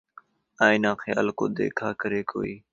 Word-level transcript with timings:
آئینۂ 0.59 0.91
خیال 1.01 1.27
کو 1.37 1.45
دیکھا 1.57 1.89
کرے 2.01 2.21
کوئی 2.31 2.53